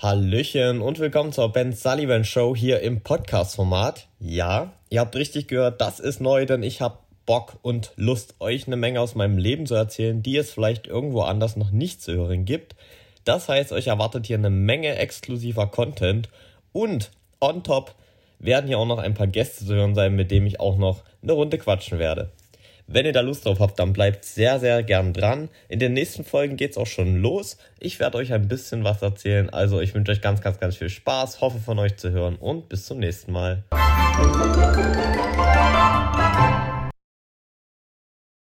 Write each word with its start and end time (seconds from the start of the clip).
Hallöchen 0.00 0.80
und 0.80 0.98
willkommen 1.00 1.32
zur 1.32 1.52
Ben 1.52 1.72
Sullivan 1.72 2.24
Show 2.24 2.56
hier 2.56 2.80
im 2.80 3.02
Podcast-Format. 3.02 4.06
Ja, 4.20 4.72
ihr 4.88 5.00
habt 5.00 5.14
richtig 5.16 5.48
gehört, 5.48 5.80
das 5.80 6.00
ist 6.00 6.20
neu, 6.20 6.46
denn 6.46 6.62
ich 6.62 6.80
habe 6.80 6.98
Bock 7.26 7.58
und 7.60 7.92
Lust, 7.96 8.36
euch 8.40 8.66
eine 8.66 8.76
Menge 8.76 9.02
aus 9.02 9.14
meinem 9.14 9.36
Leben 9.36 9.66
zu 9.66 9.74
erzählen, 9.74 10.22
die 10.22 10.38
es 10.38 10.50
vielleicht 10.50 10.86
irgendwo 10.86 11.20
anders 11.20 11.56
noch 11.56 11.72
nicht 11.72 12.00
zu 12.00 12.12
hören 12.14 12.46
gibt. 12.46 12.74
Das 13.24 13.50
heißt, 13.50 13.72
euch 13.72 13.88
erwartet 13.88 14.24
hier 14.26 14.38
eine 14.38 14.48
Menge 14.48 14.96
exklusiver 14.96 15.66
Content 15.66 16.30
und 16.72 17.10
on 17.40 17.62
top 17.62 17.94
werden 18.38 18.66
hier 18.66 18.78
auch 18.78 18.86
noch 18.86 18.98
ein 18.98 19.12
paar 19.12 19.26
Gäste 19.26 19.66
zu 19.66 19.74
hören 19.74 19.94
sein, 19.94 20.16
mit 20.16 20.30
denen 20.30 20.46
ich 20.46 20.58
auch 20.58 20.78
noch 20.78 21.02
eine 21.22 21.32
Runde 21.32 21.58
quatschen 21.58 21.98
werde. 21.98 22.30
Wenn 22.90 23.04
ihr 23.04 23.12
da 23.12 23.20
Lust 23.20 23.44
drauf 23.44 23.60
habt, 23.60 23.78
dann 23.78 23.92
bleibt 23.92 24.24
sehr, 24.24 24.58
sehr 24.60 24.82
gern 24.82 25.12
dran. 25.12 25.50
In 25.68 25.78
den 25.78 25.92
nächsten 25.92 26.24
Folgen 26.24 26.56
geht's 26.56 26.78
auch 26.78 26.86
schon 26.86 27.20
los. 27.20 27.58
Ich 27.78 28.00
werde 28.00 28.16
euch 28.16 28.32
ein 28.32 28.48
bisschen 28.48 28.82
was 28.82 29.02
erzählen. 29.02 29.50
Also 29.50 29.82
ich 29.82 29.94
wünsche 29.94 30.12
euch 30.12 30.22
ganz, 30.22 30.40
ganz, 30.40 30.58
ganz 30.58 30.76
viel 30.76 30.88
Spaß, 30.88 31.42
hoffe 31.42 31.58
von 31.58 31.78
euch 31.78 31.98
zu 31.98 32.12
hören 32.12 32.36
und 32.36 32.70
bis 32.70 32.86
zum 32.86 32.98
nächsten 32.98 33.30
Mal. 33.32 33.62